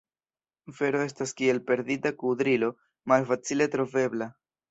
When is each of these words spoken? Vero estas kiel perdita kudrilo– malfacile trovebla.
Vero 0.77 1.01
estas 1.09 1.33
kiel 1.41 1.59
perdita 1.67 2.13
kudrilo– 2.23 2.71
malfacile 3.13 3.67
trovebla. 3.77 4.31